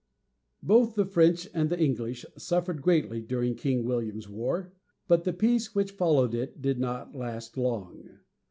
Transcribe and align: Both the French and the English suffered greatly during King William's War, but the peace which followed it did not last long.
Both 0.63 0.95
the 0.95 1.05
French 1.05 1.47
and 1.53 1.69
the 1.69 1.79
English 1.79 2.25
suffered 2.35 2.81
greatly 2.81 3.21
during 3.21 3.53
King 3.53 3.85
William's 3.85 4.27
War, 4.27 4.73
but 5.07 5.25
the 5.25 5.31
peace 5.31 5.75
which 5.75 5.91
followed 5.91 6.33
it 6.33 6.59
did 6.59 6.79
not 6.79 7.13
last 7.15 7.55
long. 7.55 8.09